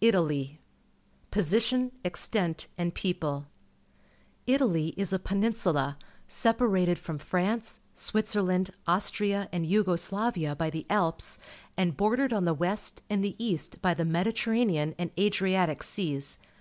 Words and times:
ITALY 0.00 0.58
t^ 0.58 1.30
Position, 1.30 1.92
Extent, 2.04 2.66
and 2.76 2.92
People.— 2.92 3.44
Italy 4.48 4.94
is 4.96 5.12
a 5.12 5.18
peninsula, 5.20 5.96
separated 6.26 6.98
from 6.98 7.18
France, 7.18 7.78
Switzer 7.94 8.42
land, 8.42 8.72
Austria, 8.88 9.48
and 9.52 9.64
Yugo 9.64 9.96
Slavia 9.96 10.56
by 10.56 10.70
the 10.70 10.84
Alps, 10.90 11.38
and 11.76 11.96
bordered 11.96 12.32
on 12.32 12.46
the 12.46 12.52
west 12.52 13.04
and 13.08 13.22
the 13.22 13.36
east 13.38 13.80
by 13.80 13.94
the 13.94 14.04
Mediterranean 14.04 14.92
and 14.98 15.12
Adriatic 15.16 15.84
Seas. 15.84 16.36